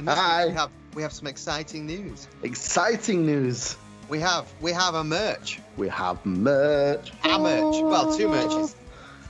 [0.00, 0.46] And Hi.
[0.46, 2.26] we have we have some exciting news.
[2.42, 3.76] Exciting news.
[4.08, 5.60] We have we have a merch.
[5.76, 7.12] We have merch.
[7.24, 7.82] A merch.
[7.82, 8.74] Well, two merches.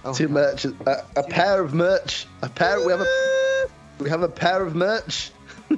[0.05, 0.65] Oh, Two merch.
[0.65, 2.27] A, a pair of merch.
[2.43, 2.85] A pair.
[2.87, 3.67] We have a.
[3.99, 5.31] We have a pair of merch.
[5.71, 5.75] A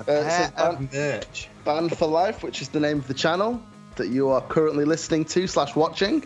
[0.00, 1.48] Uh, pair of merch.
[1.64, 3.60] Band for Life, which is the name of the channel
[3.96, 6.24] that you are currently listening to slash watching.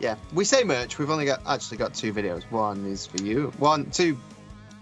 [0.00, 0.98] Yeah, we say merch.
[0.98, 2.44] We've only got actually got two videos.
[2.50, 3.52] One is for you.
[3.58, 4.16] One, two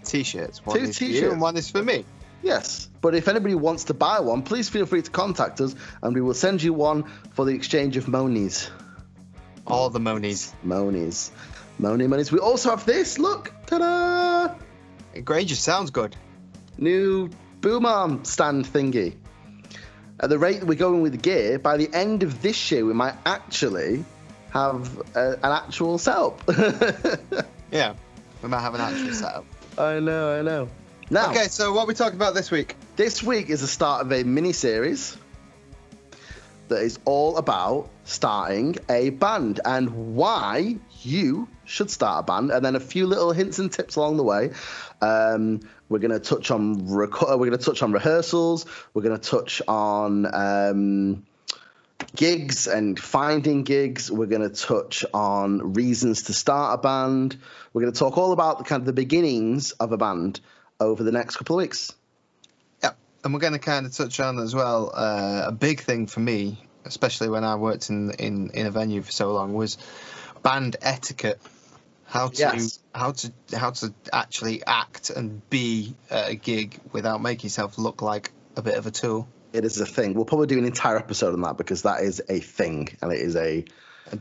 [0.07, 0.65] t-shirts.
[0.65, 1.31] One Two is for you t-shirts.
[1.33, 2.05] and one is for me.
[2.43, 6.13] Yes, but if anybody wants to buy one, please feel free to contact us, and
[6.15, 8.69] we will send you one for the exchange of monies.
[9.65, 10.53] All the monies.
[10.63, 11.31] Monies,
[11.79, 12.31] money, monies.
[12.31, 13.19] We also have this.
[13.19, 14.55] Look, ta-da!
[15.23, 16.15] Granger sounds good.
[16.77, 19.15] New boom arm stand thingy.
[20.19, 22.93] At the rate that we're going with gear, by the end of this year, we
[22.93, 24.05] might actually
[24.51, 26.41] have a, an actual setup.
[27.71, 27.95] Yeah,
[28.41, 29.45] we might have an actual setup.
[29.77, 30.69] I know, I know.
[31.09, 32.75] Now, Okay, so what are we talking about this week?
[32.95, 35.15] this week is the start of a mini series
[36.67, 42.65] that is all about starting a band and why you should start a band, and
[42.65, 44.51] then a few little hints and tips along the way.
[45.01, 48.65] Um, we're going to touch on reco- we're going to touch on rehearsals.
[48.93, 51.23] We're going to touch on um,
[52.15, 54.11] gigs and finding gigs.
[54.11, 57.37] We're going to touch on reasons to start a band.
[57.73, 60.39] We're going to talk all about the kind of the beginnings of a band
[60.79, 61.93] over the next couple of weeks.
[62.83, 62.91] Yeah,
[63.23, 66.19] and we're going to kind of touch on as well uh, a big thing for
[66.19, 69.77] me, especially when I worked in in in a venue for so long, was
[70.43, 71.41] band etiquette.
[72.05, 72.79] How to Yes.
[72.95, 78.01] how to how to actually act and be at a gig without making yourself look
[78.01, 79.27] like a bit of a tool.
[79.57, 80.13] It is a thing.
[80.13, 83.19] We'll probably do an entire episode on that because that is a thing, and it
[83.19, 83.65] is a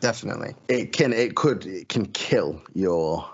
[0.00, 0.54] Definitely.
[0.66, 3.28] it can it could it can kill your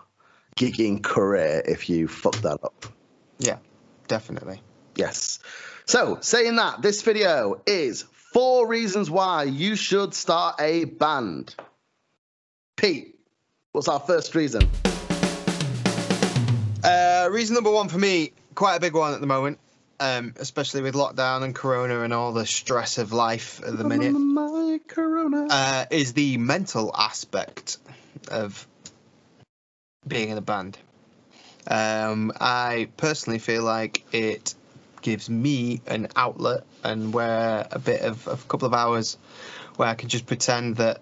[0.56, 2.86] gigging career if you fuck that up.
[3.38, 3.58] Yeah,
[4.08, 4.60] definitely.
[4.96, 5.38] Yes.
[5.86, 11.54] So saying that, this video is four reasons why you should start a band.
[12.76, 13.14] Pete,
[13.70, 14.68] what's our first reason?
[16.82, 19.58] Uh, reason number one for me, quite a big one at the moment,
[20.02, 24.10] um, especially with lockdown and corona and all the stress of life at the minute.
[24.10, 25.46] My corona.
[25.48, 27.78] uh, is the mental aspect
[28.28, 28.66] of
[30.06, 30.76] being in a band.
[31.68, 34.56] Um, I personally feel like it
[35.02, 39.16] gives me an outlet and where a bit of a couple of hours
[39.76, 41.00] where I can just pretend that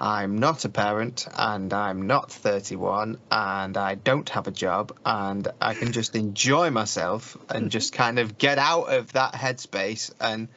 [0.00, 5.48] I'm not a parent and I'm not 31 and I don't have a job and
[5.60, 10.48] I can just enjoy myself and just kind of get out of that headspace and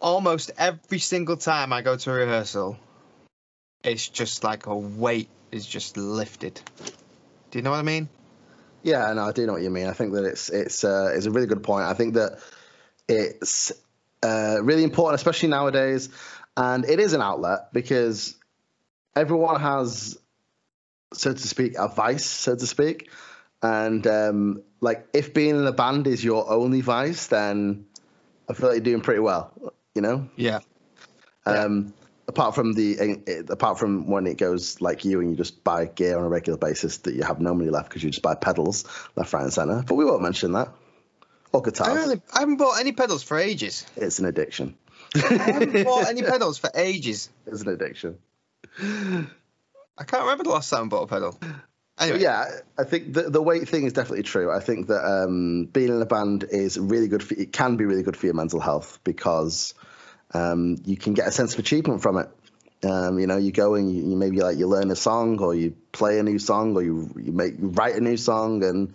[0.00, 2.78] almost every single time I go to a rehearsal,
[3.82, 6.60] it's just like a weight is just lifted.
[7.50, 8.10] Do you know what I mean?
[8.82, 9.86] Yeah, no, I do know what you mean.
[9.86, 11.86] I think that it's it's uh, it's a really good point.
[11.86, 12.38] I think that
[13.08, 13.72] it's
[14.22, 16.10] uh, really important, especially nowadays,
[16.56, 18.36] and it is an outlet because
[19.16, 20.18] everyone has,
[21.12, 23.10] so to speak, a vice, so to speak,
[23.62, 27.86] and um, like if being in a band is your only vice, then
[28.48, 29.52] I feel like you're doing pretty well.
[29.94, 30.60] You know, Yeah.
[31.46, 31.94] um,
[32.26, 36.18] apart from the apart from when it goes like you and you just buy gear
[36.18, 38.84] on a regular basis that you have no money left because you just buy pedals
[39.14, 39.82] left, right, and center.
[39.86, 40.68] But we won't mention that.
[41.52, 41.94] Or I, guitars.
[41.96, 43.86] really, I haven't bought any pedals for ages.
[43.96, 44.76] It's an addiction.
[45.14, 47.30] I haven't bought any pedals for ages.
[47.46, 48.18] It's an addiction.
[48.80, 51.38] I can't remember the last time I bought a pedal.
[51.98, 54.50] Anyway, yeah, I think the the weight thing is definitely true.
[54.50, 57.22] I think that um, being in a band is really good.
[57.22, 59.74] For, it can be really good for your mental health because
[60.32, 62.28] um, you can get a sense of achievement from it.
[62.84, 65.54] Um, you know, you go and you, you maybe like you learn a song or
[65.54, 68.94] you play a new song or you you make you write a new song and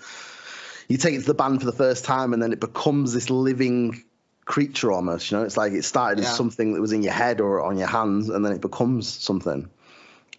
[0.90, 3.30] you take it to the band for the first time and then it becomes this
[3.30, 4.04] living
[4.50, 5.30] creature almost.
[5.30, 6.32] You know, it's like it started Yeah.
[6.32, 9.08] as something that was in your head or on your hands and then it becomes
[9.08, 9.70] something.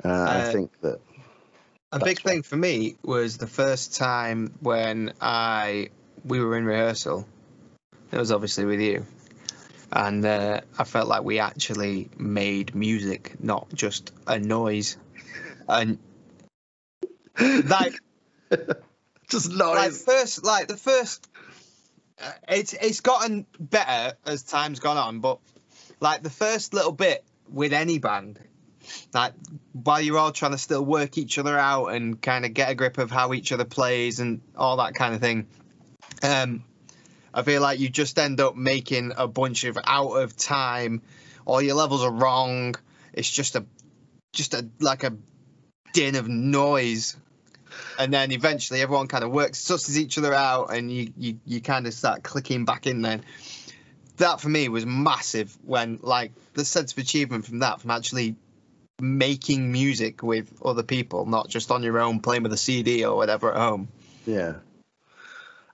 [0.05, 1.01] Uh, I Uh, think that
[1.93, 5.91] a big thing for me was the first time when I
[6.25, 7.25] we were in rehearsal.
[8.11, 9.07] It was obviously with you,
[9.93, 14.97] and uh, I felt like we actually made music, not just a noise.
[15.69, 15.99] And
[17.39, 18.01] like,
[19.29, 19.77] just noise.
[19.77, 21.30] like first, like the first,
[22.49, 25.39] it's it's gotten better as time's gone on, but
[26.01, 28.39] like the first little bit with any band,
[29.13, 29.35] like
[29.73, 32.75] while you're all trying to still work each other out and kind of get a
[32.75, 35.47] grip of how each other plays and all that kind of thing.
[36.23, 36.65] Um,
[37.33, 41.03] I feel like you just end up making a bunch of out of time.
[41.45, 42.75] All your levels are wrong.
[43.13, 43.65] It's just a,
[44.33, 45.17] just a like a
[45.93, 47.17] din of noise.
[47.99, 51.61] And then eventually everyone kind of works, susses each other out, and you you you
[51.61, 53.03] kind of start clicking back in.
[53.03, 53.23] Then
[54.17, 55.57] that for me was massive.
[55.65, 58.37] When like the sense of achievement from that, from actually
[59.01, 63.17] making music with other people, not just on your own playing with a CD or
[63.17, 63.89] whatever at home.
[64.27, 64.55] Yeah.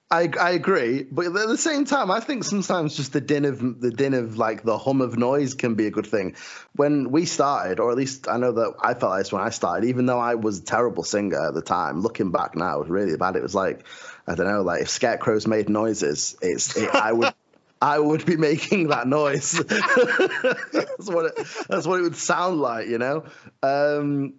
[0.08, 3.80] I, I agree, but at the same time, I think sometimes just the din of
[3.80, 6.36] the din of like the hum of noise can be a good thing.
[6.76, 9.50] When we started, or at least I know that I felt like this when I
[9.50, 12.02] started, even though I was a terrible singer at the time.
[12.02, 13.34] Looking back now, it was really bad.
[13.34, 13.84] It was like
[14.28, 17.34] I don't know, like if scarecrows made noises, it's it, I would.
[17.82, 19.52] I would be making that noise.
[19.52, 21.36] that's what it,
[21.68, 23.24] that's what it would sound like, you know.
[23.62, 24.32] Um,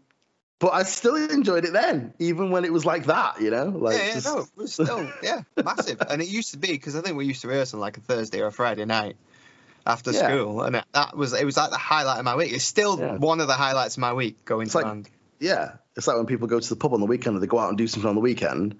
[0.59, 3.65] but I still enjoyed it then, even when it was like that, you know.
[3.65, 6.01] Like yeah, yeah, just- no, it was still yeah, massive.
[6.09, 8.01] And it used to be because I think we used to rehearse on like a
[8.01, 9.15] Thursday or a Friday night
[9.86, 10.27] after Yeah.
[10.27, 12.51] school, and it, that was it was like the highlight of my week.
[12.54, 13.18] It's still Yeah.
[13.18, 15.09] one of the highlights of my week going It's to like- band.
[15.39, 17.60] yeah, it's like when people go to the pub on the weekend or they go
[17.60, 18.80] out and do something on the weekend.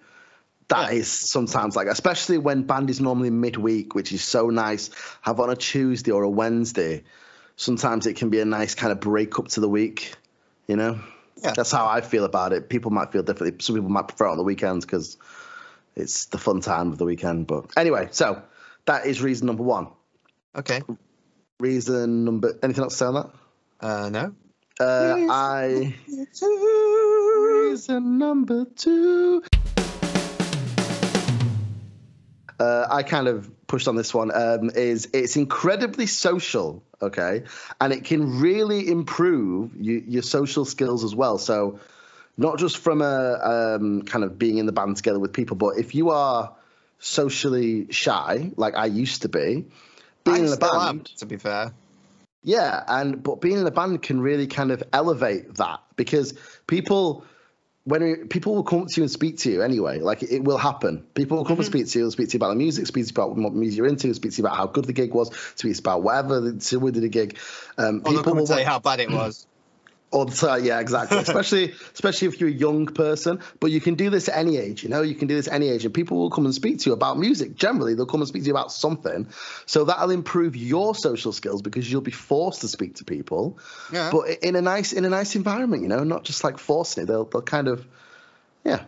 [0.69, 4.89] That is sometimes like, especially when band is normally midweek, which is so nice.
[5.21, 7.03] Have on a Tuesday or a Wednesday.
[7.56, 10.13] Sometimes it can be a nice kind of break up to the week.
[10.68, 11.00] You know,
[11.43, 11.53] Yeah.
[11.55, 12.69] that's how I feel about it.
[12.69, 13.57] People might feel differently.
[13.61, 15.17] Some people might prefer it on the weekends because
[15.95, 17.47] it's the fun time of the weekend.
[17.47, 18.41] But anyway, so
[18.85, 19.87] that is reason number one.
[20.55, 20.81] Okay.
[21.59, 23.29] Reason number anything else to say on that?
[23.79, 24.33] Uh, no.
[24.79, 25.95] Uh, Reason I
[27.69, 29.43] reason number two.
[32.59, 34.31] Uh, I kind of pushed on this one.
[34.33, 37.44] Um, is it's incredibly social, okay,
[37.80, 41.38] and it can really improve you, your social skills as well.
[41.38, 41.80] So,
[42.38, 45.77] not just from a um, kind of being in the band together with people, but
[45.77, 46.56] if you are
[47.00, 49.65] socially shy, like I used to be,
[50.24, 51.74] being I in a band, am, to be fair.
[52.44, 56.33] yeah, and but being in a band can really kind of elevate that because
[56.65, 57.24] people,
[57.87, 61.05] when people will come to you and speak to you anyway, like it will happen.
[61.13, 63.05] People will come and speak to you, they'll speak to you about the music, speak
[63.05, 65.13] to you about what music you're into, speak to you about how good the gig
[65.13, 67.37] was, speak to you about whatever the we did a gig.
[67.77, 69.47] Um, Or they'll come and will tell you how bad it was.
[70.09, 71.18] All the time, yeah, exactly.
[71.18, 73.39] especially, especially if you're a young person.
[73.59, 74.83] But you can do this at any age.
[74.83, 76.80] You know, you can do this at any age, and people will come and speak
[76.80, 77.56] to you about music.
[77.56, 79.27] Generally, they'll come and speak to you about something.
[79.65, 83.57] So that'll improve your social skills because you'll be forced to speak to people,
[83.92, 84.09] Yeah.
[84.12, 85.81] but in a nice, in a nice environment.
[85.83, 87.07] You know, not just like forcing it.
[87.07, 87.86] They'll, they'll kind of,
[88.63, 88.83] yeah,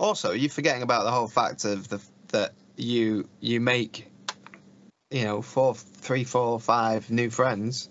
[0.00, 4.10] also, you're forgetting about the whole fact of the that you you make,
[5.10, 7.90] you know, four, three, four, five new friends,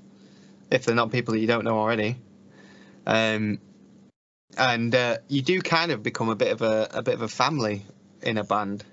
[0.71, 2.17] if they're not people that you don't know already.
[3.05, 3.59] Um,
[4.57, 7.27] and uh, you do kind of become a bit of a a bit of a
[7.27, 7.85] family
[8.21, 8.83] in a band.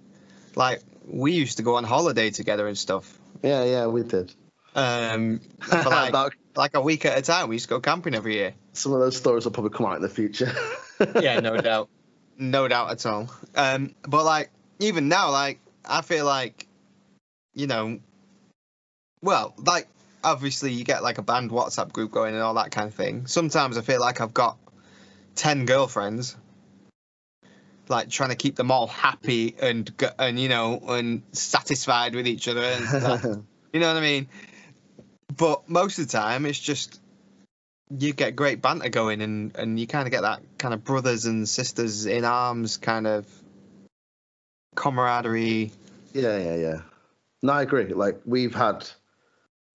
[0.54, 3.18] Like we used to go on holiday together and stuff.
[3.42, 3.86] yeah, yeah.
[3.86, 4.32] We did.
[4.74, 7.48] Um, for like, That- like a week at a time.
[7.48, 8.54] We used to go camping every year.
[8.72, 10.52] some of those stories will probably come out in the future.
[11.20, 11.88] yeah, no doubt,
[12.38, 13.30] no doubt at all.
[13.54, 16.66] Um, but like even now, like I feel like,
[17.54, 17.98] you know,
[19.22, 19.88] well, like
[20.26, 23.26] obviously you get like a band WhatsApp group going and all that kind of thing.
[23.26, 24.58] Sometimes I feel like I've got
[25.34, 26.36] ten girlfriends,
[27.88, 32.48] like trying to keep them all happy and and you know and satisfied with each
[32.48, 32.62] other
[33.72, 34.28] you know what I mean.
[35.36, 37.00] But most of the time, it's just
[37.90, 41.26] you get great banter going, and and you kind of get that kind of brothers
[41.26, 43.26] and sisters in arms kind of
[44.74, 45.72] camaraderie.
[46.12, 46.80] Yeah, yeah, yeah.
[47.42, 47.92] No, I agree.
[47.92, 48.88] Like we've had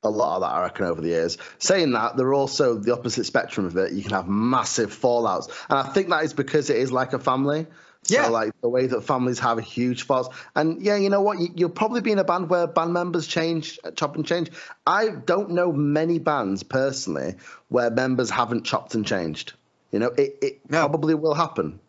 [0.03, 1.37] a lot of that, I reckon, over the years.
[1.59, 3.93] Saying that, they're also the opposite spectrum of it.
[3.93, 7.19] You can have massive fallouts, and I think that is because it is like a
[7.19, 7.67] family.
[8.03, 8.27] So, Yeah.
[8.29, 11.37] like the way that families have a huge falls, and yeah, you know what?
[11.39, 14.49] You, you'll probably be in a band where band members change, chop and change.
[14.87, 17.35] I don't know many bands personally
[17.69, 19.53] where members haven't chopped and changed.
[19.91, 20.79] You know, it, it No.
[20.79, 21.79] probably will happen.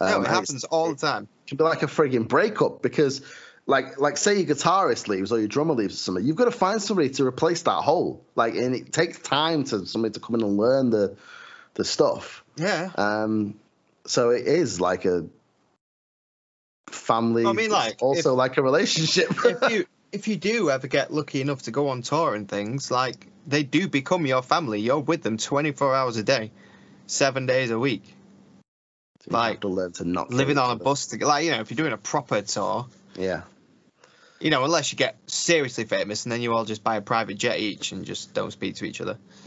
[0.00, 1.28] no, Um, it happens all the time.
[1.44, 3.22] It can be like a frigging breakup because
[3.66, 6.52] like like say your guitarist leaves or your drummer leaves or something, you've got to
[6.52, 8.24] find somebody to replace that hole.
[8.34, 11.16] Like and it takes time to somebody to come in and learn the
[11.74, 12.44] the stuff.
[12.56, 12.90] Yeah.
[12.96, 13.54] Um
[14.06, 15.26] so it is like a
[16.90, 19.30] family I mean, like, also like a relationship.
[19.44, 22.90] if you if you do ever get lucky enough to go on tour and things,
[22.90, 24.80] like they do become your family.
[24.80, 26.52] You're with them 24 hours a day,
[27.06, 28.04] seven days a week,
[29.26, 31.08] have like, to learn to not living on a bus.
[31.08, 33.42] To, like you know, if you're doing a proper tour, Yeah.
[34.40, 37.38] You know, unless you get seriously famous and then you all just buy a private
[37.38, 39.18] jet each and just don't speak to each other.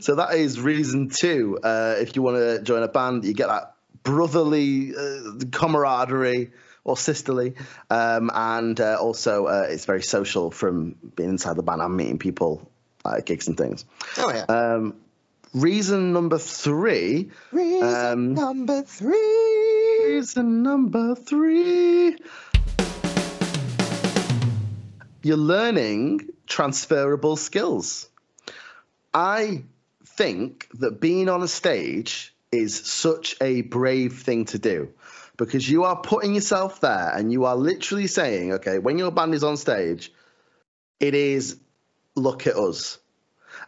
[0.00, 1.58] so that is reason two.
[1.62, 6.52] Uh, if you want to join a band, you get that brotherly uh, camaraderie
[6.84, 7.54] or sisterly,
[7.88, 12.18] um, and uh, also uh, it's very social from being inside the band and meeting
[12.18, 12.70] people
[13.04, 13.84] at gigs and things.
[14.18, 14.44] Oh yeah.
[14.44, 14.94] Um,
[15.54, 17.30] reason number three.
[17.52, 19.53] Reason Um, number three.
[20.14, 22.16] Reason number three.
[25.24, 28.08] You're learning transferable skills.
[29.12, 29.64] I
[30.04, 34.90] think that being on a stage is such a brave thing to do
[35.36, 39.34] because you are putting yourself there and you are literally saying, okay, when your band
[39.34, 40.12] is on stage,
[41.00, 41.58] it is
[42.14, 42.98] look at us.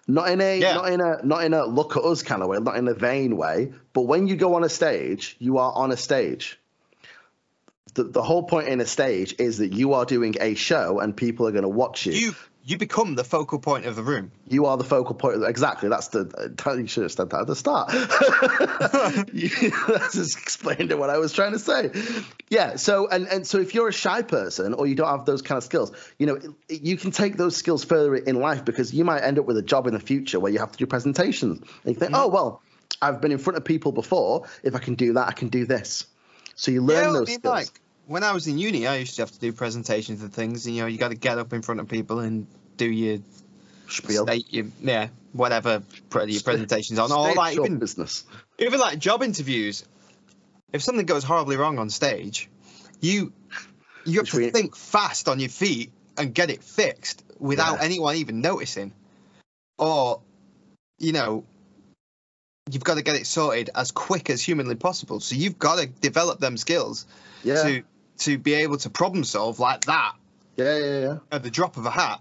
[0.09, 0.75] Not in a Yeah.
[0.75, 2.95] not in a not in a look at us kind of way, not in a
[2.95, 6.61] vain way, but when you go on a stage, you are on a stage.
[7.95, 11.17] The, the whole point in a stage is that you are doing a show and
[11.17, 12.13] people are going to watch you.
[12.13, 12.35] You
[12.69, 14.33] you become the focal point of the room.
[14.49, 15.37] You are the focal point.
[15.37, 15.89] Of the, exactly.
[15.89, 16.53] That's the.
[16.77, 17.91] You should have said that at the start.
[19.33, 21.91] You- That's just explained what I was trying to say.
[22.49, 22.77] Yeah.
[22.77, 25.57] So and and so if you're a shy person or you don't have those kind
[25.59, 29.21] of skills, you know, you can take those skills further in life because you might
[29.21, 31.59] end up with a job in the future where you have to do presentations.
[31.61, 32.15] And you think, mm-hmm.
[32.25, 32.63] oh well,
[33.01, 34.47] I've been in front of people before.
[34.65, 36.07] If I can do that, I can do this.
[36.57, 37.45] So you learn Yeah, those skills.
[37.53, 40.67] like when I was in uni, I used to have to do presentations and things.
[40.67, 42.47] And, you know, you got to get up in front of people and
[42.77, 43.19] do your
[43.89, 44.27] Spiel.
[44.27, 45.83] state, your, yeah, whatever
[46.13, 48.25] your presentations on, or like even business.
[48.59, 49.85] even like job interviews.
[50.73, 52.49] If something goes horribly wrong on stage,
[53.01, 53.33] you
[54.05, 57.79] you have Which to we- think fast on your feet and get it fixed without
[57.79, 57.85] Yeah.
[57.85, 58.93] anyone even noticing,
[59.79, 60.21] or
[60.99, 61.45] you know.
[62.69, 65.21] You've got to get it sorted as quick as humanly possible.
[65.21, 67.07] So you've got to develop them skills
[67.45, 67.63] Yeah.
[67.63, 67.83] to
[68.19, 70.15] to be able to problem solve like that
[70.57, 70.79] yeah.
[70.79, 71.01] Yeah.
[71.01, 71.19] Yeah.
[71.31, 72.21] at the drop of a hat.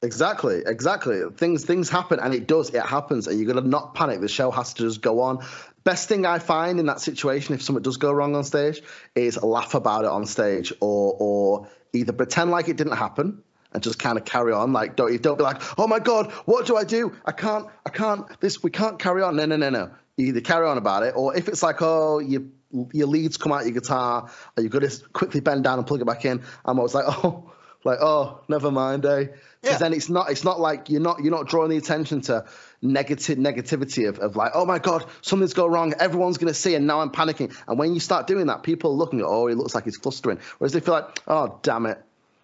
[0.00, 1.22] Exactly, exactly.
[1.36, 2.70] Things things happen, and it does.
[2.70, 4.20] It happens, and you're gonna not panic.
[4.20, 5.44] The show has to just go on.
[5.82, 8.80] Best thing I find in that situation, if something does go wrong on stage,
[9.16, 13.82] is laugh about it on stage, or or either pretend like it didn't happen and
[13.82, 14.72] just kind of carry on.
[14.72, 17.16] Like don't don't be like, oh my god, what do I do?
[17.24, 18.24] I can't, I can't.
[18.40, 19.34] This we can't carry on.
[19.34, 19.90] No, no, no, no.
[20.16, 22.52] You either carry on about it, or if it's like, oh, you
[22.92, 26.00] your leads come out your guitar, or you've got to quickly bend down and plug
[26.00, 26.42] it back in.
[26.64, 27.50] I'm always like, oh,
[27.84, 29.24] like oh, never mind, eh?
[29.24, 29.78] Because Yeah.
[29.78, 32.44] then it's not it's not like you're not you're not drawing the attention to
[32.82, 36.86] negative negativity of, of like oh my god something's gone wrong everyone's gonna see and
[36.86, 39.56] now I'm panicking and when you start doing that people are looking at oh he
[39.56, 42.00] looks like he's clustering whereas they feel like oh damn it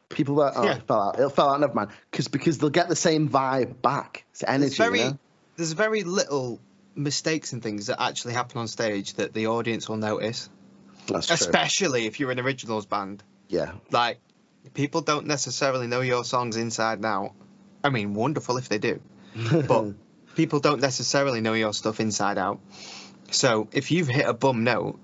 [0.08, 0.74] people that oh Yeah.
[0.74, 3.80] it fell out it fell out never mind because because they'll get the same vibe
[3.80, 5.18] back it's energy There's very you know?
[5.56, 6.58] there's very little
[6.94, 10.48] mistakes and things that actually happen on stage that the audience will notice,
[11.06, 13.22] that's true especially if you're an originals band.
[13.48, 14.18] yeah Like
[14.74, 17.32] people don't necessarily know your songs inside and out.
[17.82, 19.00] I mean, wonderful if they do,
[19.68, 19.86] but
[20.36, 22.60] people don't necessarily know your stuff inside out.
[23.30, 24.98] So if you've hit a bum note,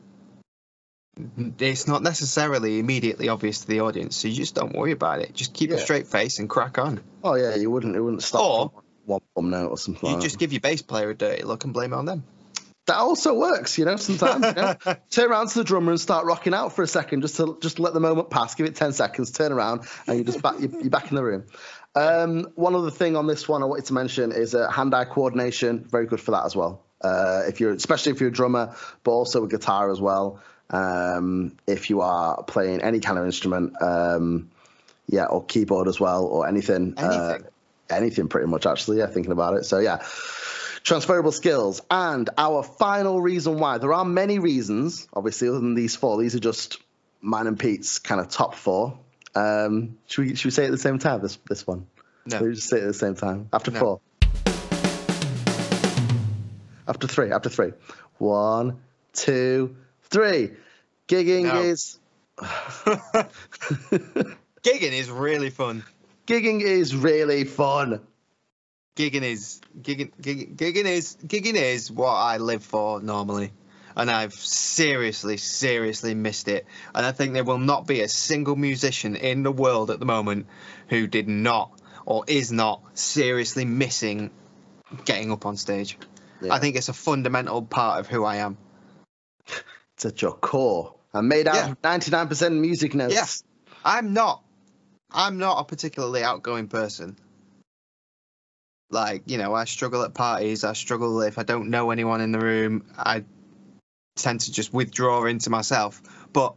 [1.58, 4.16] it's not necessarily immediately obvious to the audience.
[4.16, 5.34] So you just don't worry about it.
[5.34, 7.00] Just keep a straight face and crack on.
[7.22, 8.40] oh yeah you wouldn't it wouldn't stop
[8.76, 10.40] Or- one bum note or something You like just that.
[10.40, 12.22] give your bass player a dirty look and blame it on them.
[12.86, 14.74] that also works you know sometimes you know?
[15.10, 17.78] turn around to the drummer and start rocking out for a second just to just
[17.78, 20.70] let the moment pass give it 10 seconds turn around and you're just back you're,
[20.80, 21.44] you're back in the room
[21.94, 25.84] um, one other thing on this one i wanted to mention is uh, hand-eye coordination
[25.90, 28.74] very good for that as well uh, if you're especially if you're a drummer
[29.04, 30.40] but also a guitar as well
[30.70, 34.50] um, if you are playing any kind of instrument um,
[35.08, 37.38] yeah or keyboard as well or anything uh,
[37.90, 38.28] Anything.
[38.28, 40.02] pretty much actually yeah thinking about it so yeah
[40.82, 41.82] transferable skills.
[41.90, 46.16] And our final reason why there are many reasons, obviously, other than these four.
[46.20, 46.78] These are just
[47.20, 48.98] mine and Pete's kind of top four.
[49.34, 51.20] Um, should we should we say it at the same time?
[51.20, 51.86] This this one.
[52.24, 52.38] No.
[52.38, 53.78] Should we just say it at the same time after No.
[53.80, 54.00] four.
[56.88, 57.30] After three.
[57.30, 57.72] After three.
[58.18, 58.80] One,
[59.12, 60.52] two, three.
[61.08, 61.60] Gigging No.
[61.60, 61.98] is
[64.62, 65.84] Gigging is really fun.
[66.30, 68.00] Gigging is really fun.
[68.96, 73.52] Gigging is gigging, gigging, gigging is gigging is what I live for normally,
[73.96, 76.66] and I've seriously, seriously missed it.
[76.94, 80.06] And I think there will not be a single musician in the world at the
[80.06, 80.46] moment
[80.88, 81.72] who did not
[82.06, 84.30] or is not seriously missing
[85.04, 85.98] getting up on stage.
[86.42, 86.54] Yeah.
[86.54, 88.56] I think it's a fundamental part of who I am.
[89.96, 90.94] It's at your core.
[91.12, 91.70] I'm made out Yeah.
[91.72, 93.14] of 99% music notes.
[93.14, 93.26] Yeah.
[93.84, 94.42] I'm not.
[95.12, 97.16] I'm not a particularly outgoing person.
[98.90, 100.64] Like, you know, I struggle at parties.
[100.64, 102.84] I struggle if I don't know anyone in the room.
[102.96, 103.24] I
[104.16, 106.02] tend to just withdraw into myself.
[106.32, 106.56] But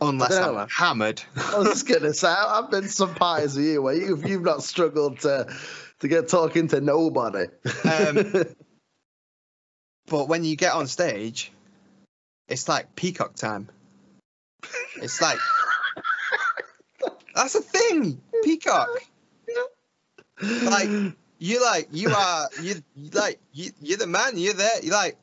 [0.00, 0.66] unless I'm know.
[0.74, 4.28] hammered, I was just gonna say I've been to some parties with you where you've
[4.28, 5.54] you've not struggled to
[6.00, 7.46] to get talking to nobody.
[7.84, 8.32] Um,
[10.06, 11.52] but when you get on stage,
[12.48, 13.68] it's like peacock time.
[14.96, 15.38] It's like
[17.36, 18.88] that's a thing, peacock.
[20.42, 20.88] Like
[21.38, 24.32] you like you are you like you, you're the man.
[24.36, 24.82] You're there.
[24.82, 25.16] You're like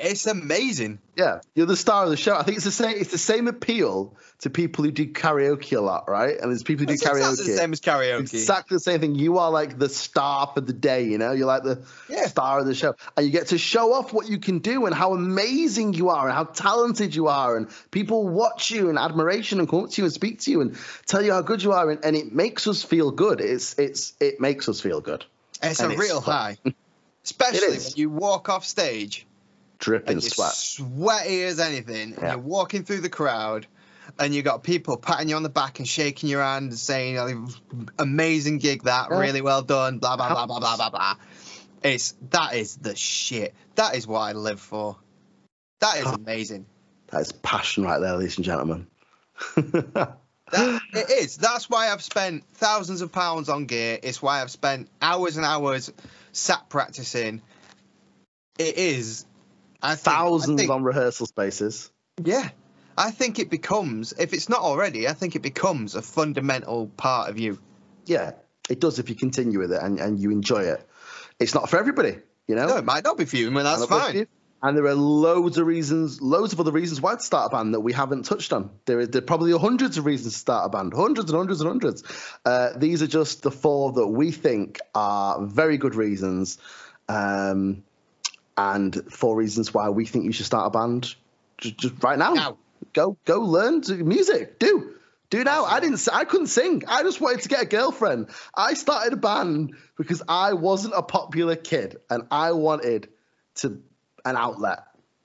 [0.00, 0.98] it's amazing.
[1.16, 2.34] Yeah, you're the star of the show.
[2.36, 2.96] I think it's the same.
[2.96, 6.38] It's the same appeal to people who do karaoke a lot, right?
[6.40, 7.30] And there's people who It's do karaoke.
[7.30, 8.20] exactly the same as karaoke.
[8.20, 9.14] Exactly the same thing.
[9.14, 11.32] You are like the star for the day, you know?
[11.32, 12.26] You're like the Yeah.
[12.26, 12.94] star of the show.
[13.16, 16.26] And you get to show off what you can do and how amazing you are
[16.26, 17.56] and how talented you are.
[17.56, 20.60] And people watch you in admiration and come up to you and speak to you
[20.62, 21.90] and tell you how good you are.
[21.90, 23.40] And, and it makes us feel good.
[23.40, 25.24] It's it's it makes us feel good.
[25.62, 26.34] It's And a it's real fun.
[26.34, 26.56] high,
[27.24, 29.24] especially when you walk off stage
[29.82, 30.52] Dripping and sweat.
[30.52, 32.30] sweaty as anything, and Yeah.
[32.30, 33.66] you're walking through the crowd,
[34.18, 37.18] and you got people patting you on the back and shaking your hand and saying,
[37.18, 37.48] "Oh,
[37.98, 39.18] "Amazing gig, that Yeah.
[39.18, 41.14] really well done." Blah blah blah blah blah blah blah.
[41.82, 43.54] It's that is the shit.
[43.74, 44.96] That is what I live for.
[45.80, 46.66] That is amazing.
[47.08, 48.86] That is passion right there, ladies and gentlemen.
[50.52, 51.38] That, it is.
[51.38, 53.98] That's why I've spent thousands of pounds on gear.
[54.02, 55.90] It's why I've spent hours and hours
[56.32, 57.40] sat practicing.
[58.58, 59.24] It is.
[59.82, 61.90] I think, I Thousands think- on rehearsal spaces.
[62.22, 62.48] Yeah.
[62.96, 67.30] I think it becomes, if it's not already, I think it becomes a fundamental part
[67.30, 67.58] of you.
[68.04, 68.32] Yeah,
[68.68, 70.86] it does if you continue with it and, and you enjoy it.
[71.38, 72.66] It's not for everybody, you know?
[72.66, 74.26] No, it might not be for you, and that's And I'll fine.
[74.64, 77.74] And there are loads of reasons, loads of other reasons why to start a band
[77.74, 78.70] that we haven't touched on.
[78.84, 81.60] There are, there are probably hundreds of reasons to start a band, hundreds and hundreds
[81.62, 82.04] and hundreds.
[82.44, 86.58] Uh, these are just the four that we think are very good reasons,
[87.08, 87.82] um,
[88.56, 91.14] and four reasons why we think you should start a band
[91.58, 92.34] just, just right now.
[92.34, 92.58] Now.
[92.92, 94.58] Go, go learn music.
[94.58, 94.94] Do.
[95.30, 95.64] Do now.
[95.64, 96.06] I didn't.
[96.12, 96.82] I couldn't sing.
[96.86, 98.28] I just wanted to get a girlfriend.
[98.54, 103.08] I started a band because I wasn't a popular kid, and I wanted
[103.56, 103.80] to
[104.24, 104.80] an outlet.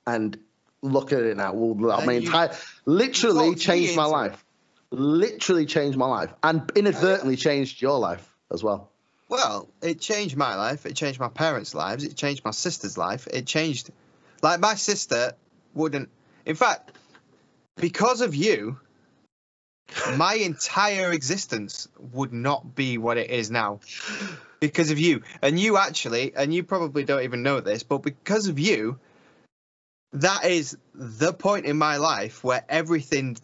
[0.05, 0.37] And
[0.81, 1.51] look at it now.
[1.53, 2.55] Well, my entire,
[2.85, 4.45] literally changed my life.
[4.91, 8.91] Literally changed my life, and inadvertently changed your life as well.
[9.29, 10.85] Well, it changed my life.
[10.85, 12.03] It changed my parents' lives.
[12.03, 13.27] It changed my sister's life.
[13.27, 13.91] It changed,
[14.41, 15.33] like my sister
[15.73, 16.09] wouldn't.
[16.45, 16.91] In fact,
[17.75, 18.79] because of you,
[20.15, 23.79] my entire existence would not be what it is now.
[24.59, 28.47] Because of you, and you actually, and you probably don't even know this, but because
[28.47, 28.97] of you,
[30.13, 33.37] that is the point in my life where everything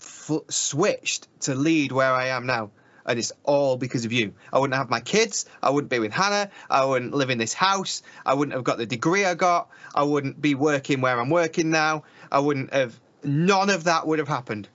[0.50, 2.72] switched to lead where I am now.
[3.06, 4.34] And it's all because of you.
[4.52, 5.46] I wouldn't have my kids.
[5.62, 6.50] I wouldn't be with Hannah.
[6.70, 8.02] I wouldn't live in this house.
[8.26, 9.70] I wouldn't have got the degree I got.
[9.94, 12.04] I wouldn't be working where I'm working now.
[12.32, 12.98] I wouldn't have.
[13.24, 14.68] None of that would have happened.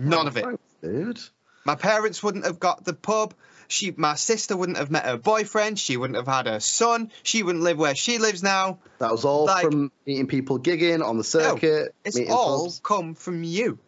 [0.00, 0.44] None of it.
[0.82, 1.20] Dude.
[1.64, 3.34] My parents wouldn't have got the pub.
[3.68, 5.78] She, my sister wouldn't have met her boyfriend.
[5.78, 7.12] She wouldn't have had her son.
[7.22, 8.78] She wouldn't live where she lives now.
[8.98, 11.94] That was all Like- from meeting people gigging on the circuit.
[12.04, 12.80] It's all pubs.
[12.82, 13.78] come from you.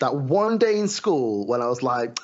[0.00, 2.18] That one day in school when I was like,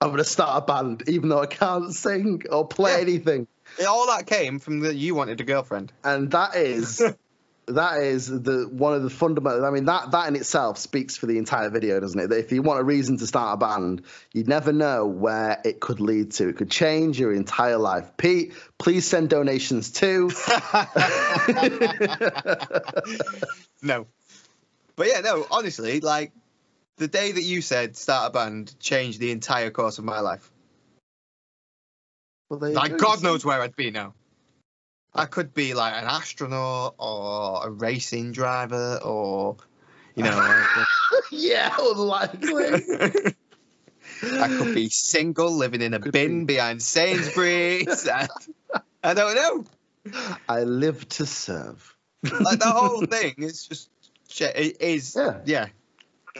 [0.00, 2.98] I'm gonna start a band, even though I can't sing or play Yeah.
[3.00, 3.46] anything.
[3.78, 5.92] It- all that came from the you wanted a girlfriend.
[6.02, 7.00] And that is
[7.66, 11.24] that is the one of the fundamental I mean that that in itself speaks for
[11.24, 12.28] the entire video, doesn't it?
[12.28, 14.02] That if you want a reason to start a band,
[14.34, 16.48] you never know where it could lead to.
[16.50, 18.10] It could change your entire life.
[18.18, 20.30] Pete, please send donations too.
[23.82, 24.06] no.
[24.96, 26.32] But yeah, no, honestly, like
[26.96, 30.50] the day that you said start a band changed the entire course of my life.
[32.48, 32.98] Well, Like go.
[32.98, 34.14] God knows where I'd be now.
[35.12, 39.56] I could be like an astronaut or a racing driver or
[40.14, 40.64] you know
[41.30, 42.82] yeah, unlikely.
[44.22, 48.08] I could be single living in a Could bin behind Sainsbury's.
[49.04, 49.64] I don't know.
[50.48, 51.94] I live to serve.
[52.22, 53.88] Like the whole thing is just
[54.34, 54.56] shit.
[54.56, 55.40] It is Yeah.
[55.44, 55.66] yeah.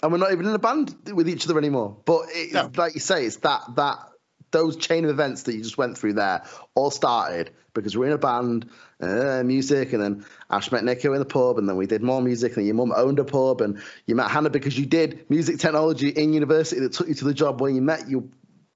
[0.02, 1.96] and we're not even in a band with each other anymore.
[2.04, 2.70] But it, No.
[2.76, 3.98] like you say, it's that that
[4.50, 8.12] those chain of events that you just went through there all started because we're in
[8.12, 11.86] a band, uh, music, and then Ash met Nico in the pub, and then we
[11.86, 14.86] did more music, and your mum owned a pub, and you met Hannah because you
[14.86, 18.22] did music technology in university that took you to the job where you met your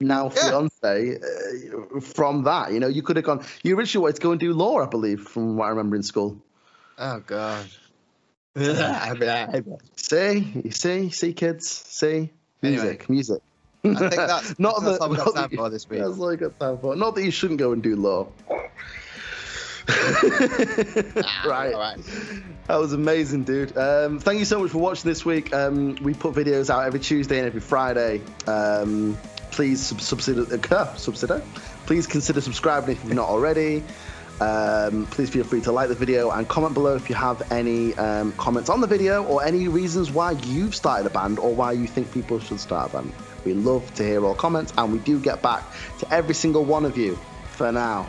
[0.00, 0.50] now Yeah.
[0.50, 2.72] fiance uh, from that.
[2.72, 3.44] You know, you could have gone.
[3.62, 6.02] You originally wanted to go and do law, I believe, from what I remember in
[6.02, 6.42] school.
[6.98, 7.66] Oh god.
[9.97, 12.31] See, you see, see, kids, see,
[12.63, 12.83] Anyway.
[12.83, 13.43] music, music.
[13.85, 16.01] I think that's not that's that, all we got not time that- for this week.
[16.01, 16.97] That's all I got time for.
[16.97, 18.29] Not that you shouldn't go and do law.
[19.89, 21.73] right.
[21.73, 21.99] All right.
[22.67, 23.77] That was amazing, dude.
[23.79, 25.55] Um, thank you so much for watching this week.
[25.55, 28.21] Um, we put videos out every Tuesday and every Friday.
[28.47, 29.17] Um,
[29.51, 30.03] please sub- uh,
[30.97, 31.43] subsider.
[31.87, 33.83] Please consider subscribing if you've not already.
[34.40, 37.94] Um, please feel free to like the video and comment below if you have any
[37.94, 41.72] um, comments on the video or any reasons why you've started a band or why
[41.72, 43.12] you think people should start a band.
[43.44, 45.64] We love to hear all comments and we do get back
[46.01, 47.18] to every single one of you
[47.53, 48.07] for now.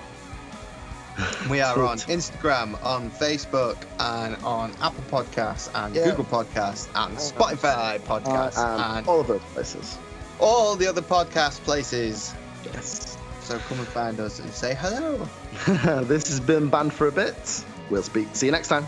[1.49, 6.05] We are on Instagram, on Facebook, and on Apple Podcasts, and Yeah.
[6.11, 9.97] Google Podcasts, and Spotify Podcasts, Uh, and and all of those places.
[10.39, 12.33] all the other podcast places.
[12.73, 13.17] Yes.
[13.49, 15.27] So come and find us and say hello.
[16.03, 17.63] this has been Banned for a Bit.
[17.89, 18.27] We'll speak.
[18.33, 18.85] See you next time.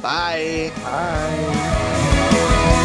[0.00, 0.70] Bye.
[0.76, 2.84] Bye.